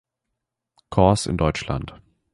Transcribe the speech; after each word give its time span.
Korps 0.89 1.27
in 1.27 1.37
Deutschland. 1.37 1.93